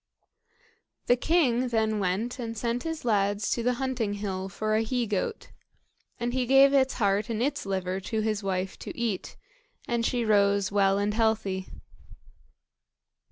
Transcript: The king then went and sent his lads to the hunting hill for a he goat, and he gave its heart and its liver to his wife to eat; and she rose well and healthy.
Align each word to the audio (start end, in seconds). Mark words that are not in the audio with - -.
The 1.05 1.15
king 1.15 1.67
then 1.67 1.99
went 1.99 2.39
and 2.39 2.57
sent 2.57 2.81
his 2.81 3.05
lads 3.05 3.51
to 3.51 3.61
the 3.61 3.73
hunting 3.75 4.15
hill 4.15 4.49
for 4.49 4.73
a 4.73 4.81
he 4.81 5.05
goat, 5.05 5.51
and 6.19 6.33
he 6.33 6.47
gave 6.47 6.73
its 6.73 6.95
heart 6.95 7.29
and 7.29 7.39
its 7.39 7.67
liver 7.67 7.99
to 7.99 8.21
his 8.21 8.41
wife 8.41 8.79
to 8.79 8.97
eat; 8.97 9.37
and 9.87 10.03
she 10.03 10.25
rose 10.25 10.71
well 10.71 10.97
and 10.97 11.13
healthy. 11.13 11.67